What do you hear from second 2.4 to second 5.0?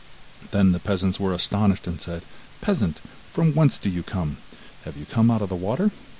'Peasant, from whence do you come? Have